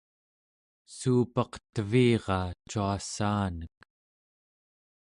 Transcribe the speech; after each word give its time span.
suupaq 0.95 1.51
teviraa 1.73 2.49
cuassaanek 2.71 3.79